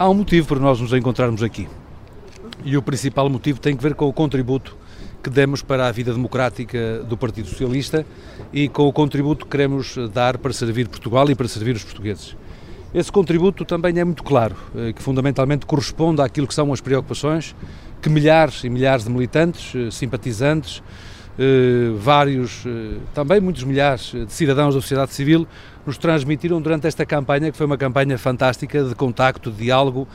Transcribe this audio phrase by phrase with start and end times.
[0.00, 1.68] Há um motivo para nós nos encontrarmos aqui.
[2.64, 4.76] E o principal motivo tem que ver com o contributo
[5.20, 8.06] que demos para a vida democrática do Partido Socialista
[8.52, 12.36] e com o contributo que queremos dar para servir Portugal e para servir os portugueses.
[12.94, 17.52] Esse contributo também é muito claro, eh, que fundamentalmente corresponde àquilo que são as preocupações
[18.00, 20.80] que milhares e milhares de militantes, eh, simpatizantes,
[21.38, 22.64] eh, vários,
[23.14, 25.46] também muitos milhares de cidadãos da sociedade civil
[25.86, 30.06] nos transmitiram durante esta campanha, que foi uma campanha fantástica de contacto, de diálogo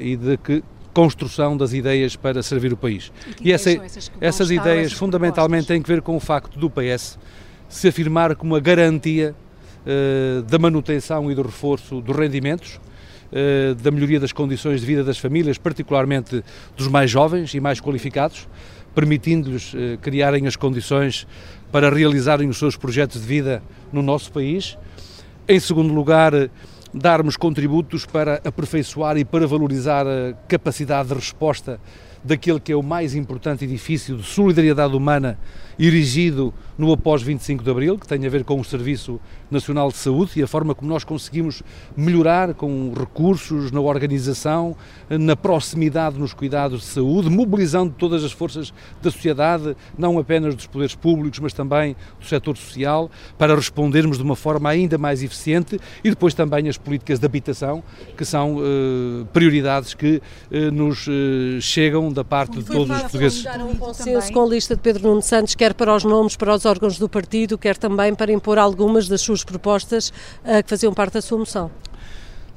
[0.00, 3.12] e de que, construção das ideias para servir o país.
[3.40, 6.70] E, e essa, essas, essas ideias essas fundamentalmente têm que ver com o facto do
[6.70, 7.18] PS
[7.68, 9.34] se afirmar como a garantia
[10.46, 12.80] da manutenção e do reforço dos rendimentos,
[13.32, 16.42] uh, da melhoria das condições de vida das famílias, particularmente
[16.76, 18.48] dos mais jovens e mais qualificados,
[18.94, 21.26] permitindo-lhes uh, criarem as condições
[21.70, 24.78] para realizarem os seus projetos de vida no nosso país.
[25.48, 26.32] Em segundo lugar,
[26.94, 31.80] darmos contributos para aperfeiçoar e para valorizar a capacidade de resposta
[32.22, 35.38] daquele que é o mais importante edifício de solidariedade humana
[35.78, 39.96] erigido no após 25 de Abril, que tem a ver com o Serviço Nacional de
[39.96, 41.62] Saúde e a forma como nós conseguimos
[41.96, 44.76] melhorar com recursos na organização,
[45.08, 50.66] na proximidade nos cuidados de saúde, mobilizando todas as forças da sociedade, não apenas dos
[50.66, 55.78] poderes públicos, mas também do setor social, para respondermos de uma forma ainda mais eficiente
[56.02, 57.82] e depois também as políticas de habitação,
[58.16, 63.44] que são eh, prioridades que eh, nos eh, chegam da parte de todos os portugueses.
[63.46, 66.63] um consenso com a lista de Pedro Nuno Santos, quer para os nomes, para os
[66.64, 70.94] os órgãos do partido, quer também para impor algumas das suas propostas uh, que faziam
[70.94, 71.70] parte da sua moção.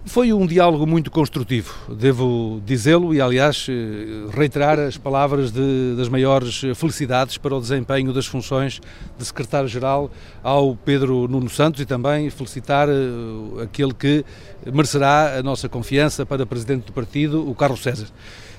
[0.06, 6.08] Foi um diálogo muito construtivo, devo dizê-lo, e aliás eh, reiterar as palavras de, das
[6.08, 8.80] maiores felicidades para o desempenho das funções
[9.18, 10.10] de secretário-geral
[10.42, 14.24] ao Pedro Nuno Santos e também felicitar eh, aquele que
[14.72, 18.08] merecerá a nossa confiança para presidente do partido, o Carlos César.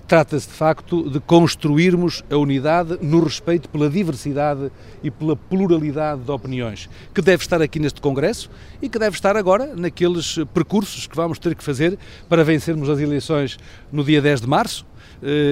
[0.09, 6.31] Trata-se, de facto, de construirmos a unidade no respeito pela diversidade e pela pluralidade de
[6.31, 8.49] opiniões, que deve estar aqui neste Congresso
[8.81, 12.99] e que deve estar agora naqueles percursos que vamos ter que fazer para vencermos as
[13.01, 13.59] eleições
[13.93, 14.87] no dia 10 de março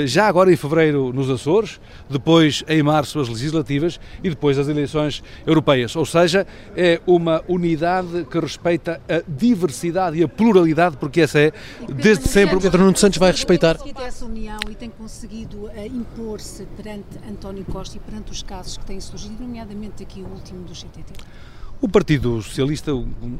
[0.06, 5.22] já agora em fevereiro nos Açores, depois em março as legislativas e depois as eleições
[5.46, 5.94] europeias.
[5.96, 6.46] Ou seja,
[6.76, 11.52] é uma unidade que respeita a diversidade e a pluralidade, porque essa é,
[11.88, 13.76] desde sempre, o Pedro Nuno Santos vai respeitar.
[13.78, 18.76] Tem essa união e tem conseguido eh, impor-se perante António Costa e perante os casos
[18.76, 21.12] que têm surgido, nomeadamente aqui o último do CTT.
[21.78, 22.90] O Partido Socialista,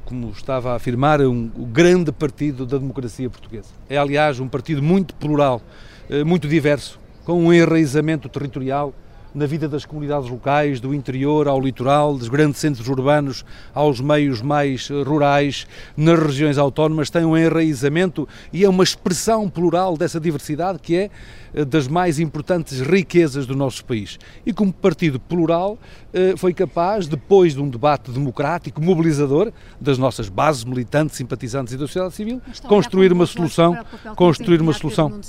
[0.05, 3.71] como estava a afirmar, é um, grande partido da democracia portuguesa.
[3.89, 5.63] É, aliás, um partido muito plural
[6.11, 8.93] eh, muito diverso, com um enraizamento territorial
[9.37, 14.41] na vida das comunidades locais, do interior ao litoral, dos grandes centros urbanos aos meios
[14.41, 20.79] mais rurais, nas regiões autónomas, tem um enraizamento e é uma expressão plural dessa diversidade
[20.79, 21.11] que é
[21.53, 24.19] eh, das mais importantes riquezas do nosso país.
[24.47, 25.79] E como partido plural,
[26.15, 31.77] eh, foi capaz, depois de um debate democrático, mobilizador, das nossas bases militantes, simpatizantes e
[31.77, 33.77] da sociedade civil, construir uma solução,
[34.17, 35.21] construir uma solução.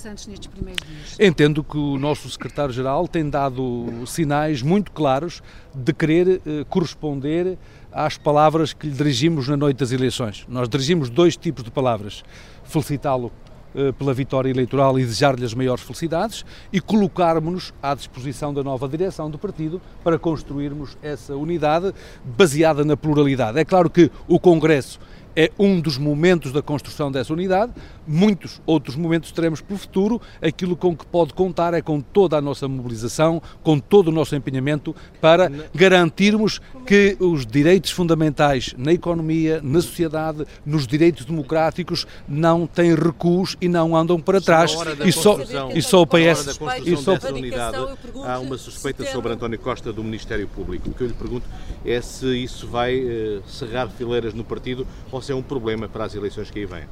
[1.20, 5.42] Entendo que o nosso secretário-geral tem dado sinais muito claros
[5.74, 7.58] de querer eh, corresponder
[7.92, 10.46] às palavras que lhe dirigimos na noite das eleições.
[10.48, 12.24] Nós dirigimos dois tipos de palavras:
[12.64, 13.32] felicitá-lo
[13.76, 18.88] eh, pela vitória eleitoral e desejar-lhe as maiores felicidades e colocarmos-nos à disposição da nova
[18.88, 21.94] direção do partido para construirmos essa unidade
[22.24, 23.60] baseada na pluralidade.
[23.60, 25.00] É claro que o Congresso
[25.38, 27.72] é um dos momentos da construção dessa unidade.
[28.08, 30.20] Muitos outros momentos teremos para o futuro.
[30.42, 34.36] Aquilo com que pode contar é com toda a nossa mobilização, com todo o nosso
[34.36, 42.66] empenhamento para garantirmos que os direitos fundamentais na economia, na sociedade, nos direitos democráticos não
[42.66, 44.76] têm recuos e não andam para trás.
[45.06, 45.38] E só,
[45.76, 46.60] e só o PS.
[46.84, 47.78] E só a unidade,
[48.24, 50.90] há uma suspeita sobre António Costa do Ministério Público.
[50.90, 51.46] O que eu lhe pergunto
[51.86, 56.06] é se isso vai uh, cerrar fileiras no partido ou se é um problema para
[56.06, 56.84] as eleições que aí vêm?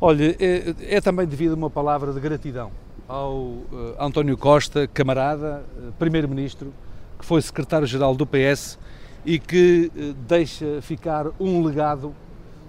[0.00, 2.70] Olha, é, é também devido a uma palavra de gratidão
[3.08, 6.72] ao uh, António Costa, camarada, uh, primeiro-ministro,
[7.18, 8.78] que foi secretário-geral do PS
[9.24, 12.14] e que uh, deixa ficar um legado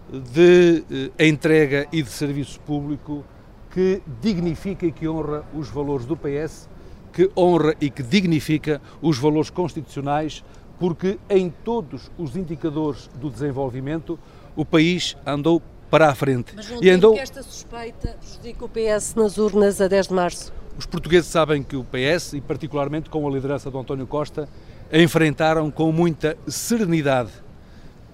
[0.10, 0.84] de
[1.20, 3.26] entrega e de serviço público
[3.72, 6.70] que dignifica e que honra os valores do PS,
[7.12, 10.46] que honra e que dignifica os valores constitucionais,
[10.80, 14.20] porque em todos os indicadores do desenvolvimento
[14.56, 16.54] o país andou para a frente.
[16.56, 17.14] Mas não e andou...
[17.14, 20.54] que esta suspeita prejudica o PS nas urnas a 10 de março?
[20.78, 24.48] Os portugueses sabem que o PS, e particularmente com a liderança do António Costa,
[24.92, 27.32] enfrentaram com muita serenidade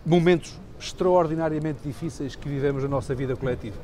[0.05, 3.77] momentos extraordinariamente difíceis que vivemos na nossa vida coletiva.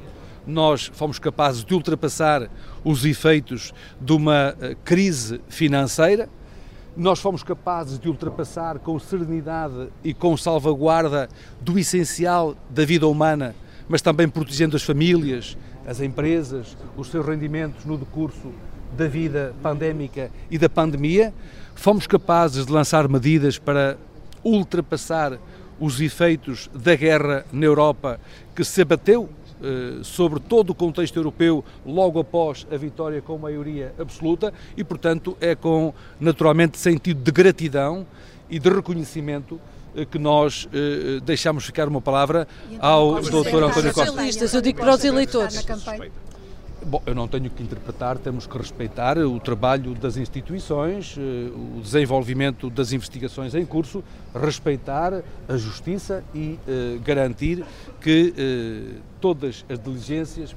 [0.45, 2.49] nós fomos capazes de ultrapassar
[2.83, 6.27] os efeitos de uma eh, crise financeira,
[6.99, 11.29] nós fomos capazes de ultrapassar com serenidade e com salvaguarda
[11.61, 13.55] do essencial da vida humana,
[13.87, 15.57] mas também protegendo as famílias,
[15.87, 18.51] as empresas, os seus rendimentos no decurso
[18.97, 21.33] da vida pandémica e da pandemia.
[21.73, 23.97] Fomos capazes de lançar medidas para
[24.43, 25.39] ultrapassar
[25.79, 28.19] os efeitos da guerra na Europa
[28.53, 29.29] que se abateu
[30.03, 35.55] sobre todo o contexto europeu logo após a vitória com maioria absoluta e, portanto, é
[35.55, 38.05] com naturalmente sentido de gratidão
[38.49, 39.59] e de reconhecimento
[39.95, 42.47] eh, que nós eh, deixamos ficar uma palavra
[42.79, 43.63] ao Dr.
[43.63, 44.57] António Costa.
[44.57, 45.65] Eu digo para os eleitores.
[46.85, 51.81] Bom, eu não tenho que interpretar, temos que respeitar o trabalho das instituições, eh, o
[51.81, 54.01] desenvolvimento das investigações em curso,
[54.33, 57.65] respeitar a justiça e eh, garantir
[57.99, 60.55] que eh, todas as diligências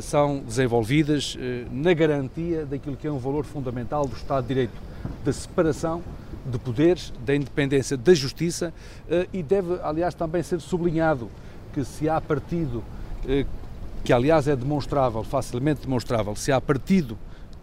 [0.00, 1.36] são desenvolvidas
[1.72, 4.80] na garantia daquilo que é um valor fundamental do Estado de Direito,
[5.24, 6.00] da separação
[6.46, 8.72] de poderes, da independência da justiça
[9.32, 11.28] e deve, aliás, também ser sublinhado
[11.74, 12.84] que se há partido
[14.04, 17.16] que aliás é demonstrável, facilmente demonstrável, se há partido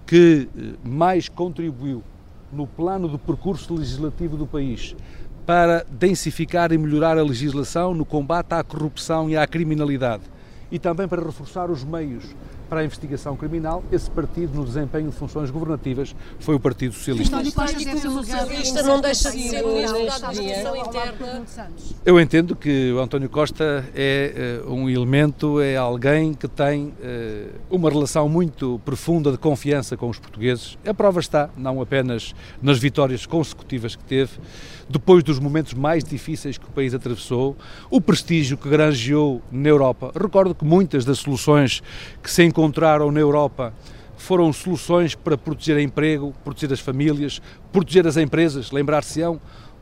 [0.06, 2.04] que eh, mais contribuiu
[2.52, 4.96] no plano do percurso legislativo do país
[5.46, 10.24] para densificar e melhorar a legislação no combate à corrupção e à criminalidade
[10.72, 12.24] e também para reforçar os meios
[12.69, 17.44] para a investigação criminal, esse partido, no desempenho de funções governativas, foi o Partido Socialista.
[17.44, 21.39] Socialista não deixa de ser ministro da Administração Interna.
[22.06, 27.50] Eu entendo que o António Costa é uh, um elemento, é alguém que tem uh,
[27.69, 30.77] uma relação muito profunda de confiança com os portugueses.
[30.86, 34.33] A prova está, não apenas nas vitórias consecutivas que teve,
[34.88, 37.56] depois dos momentos mais difíceis que o país atravessou,
[37.89, 40.12] o prestígio que granjeou na Europa.
[40.19, 41.81] Recordo que muitas das soluções
[42.21, 42.59] que se encontraram
[43.12, 43.74] na Europa
[44.18, 47.42] foram soluções para proteger emprego, proteger as famílias,
[47.72, 48.72] proteger as empresas.
[48.72, 49.40] Lembrar-se-ão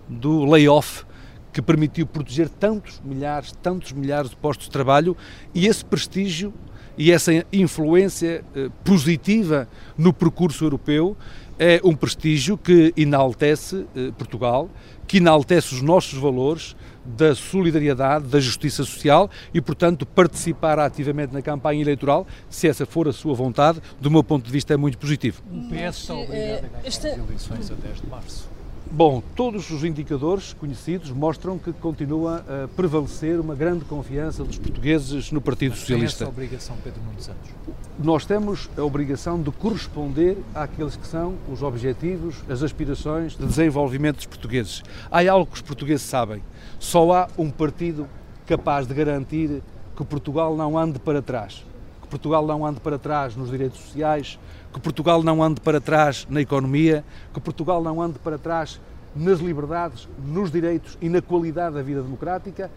[0.08, 1.04] do layoff
[1.52, 5.18] que permitiu proteger tantos milhares, tantos milhares de postos de trabalho
[5.56, 6.54] e esse prestígio
[6.98, 11.18] e essa influência eh, positiva no percurso europeu
[11.60, 14.70] é um prestígio que enaltece eh, Portugal,
[15.08, 16.76] que enaltece os nossos valores
[17.08, 23.08] da solidariedade, da justiça social e, portanto, participar ativamente na campanha eleitoral, se essa for
[23.08, 25.42] a sua vontade, do meu ponto de vista é muito positivo.
[25.50, 28.57] O PS está obrigado a ganhar as eleições a 10 de março.
[28.92, 35.32] Bom, todos os indicadores conhecidos mostram que continua a prevalecer uma grande confiança dos portugueses
[35.32, 36.20] no Partido Mas Socialista.
[36.20, 37.52] Tem essa obrigação, Pedro Nuno Santos?
[38.00, 44.18] Nós temos a obrigação de corresponder àqueles que são os objetivos, as aspirações de desenvolvimento
[44.18, 44.84] dos portugueses.
[45.12, 46.42] Há algo que os portugueses sabem.
[46.80, 48.08] Só há um partido
[48.46, 49.62] capaz de garantir
[49.96, 51.64] que Portugal não ande para trás.
[52.08, 54.40] Que Portugal não ande para trás nos direitos sociais,
[54.74, 58.80] que Portugal não ande para trás na economia, que Portugal não ande para trás
[59.14, 62.72] nas liberdades, nos direitos e na qualidade da vida democrática,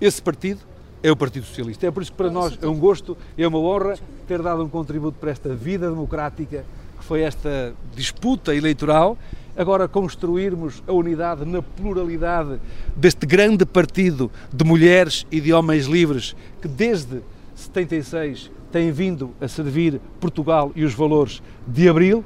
[0.00, 0.60] esse partido
[1.02, 1.86] é o Partido Socialista.
[1.86, 3.98] É por isso que para nós é um gosto, é uma honra
[4.28, 6.64] ter dado um contributo para esta vida democrática,
[6.98, 9.18] que foi esta disputa eleitoral.
[9.56, 12.60] Agora construirmos a unidade na pluralidade
[12.94, 17.22] deste grande partido de mulheres e de homens livres que desde
[17.56, 22.24] 76 tem vindo a servir Portugal e os valores de Abril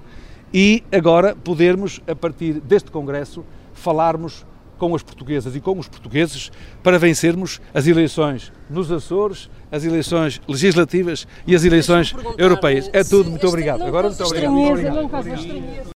[0.53, 4.45] e agora podermos, a partir deste Congresso, falarmos
[4.77, 6.51] com as portuguesas e com os portugueses
[6.83, 12.91] para vencermos as eleições nos Açores, as eleições legislativas e as eleições europeias.
[12.93, 13.83] É tudo, muito obrigado.
[13.85, 14.53] Agora, muito obrigado.
[14.53, 15.81] Muito obrigado.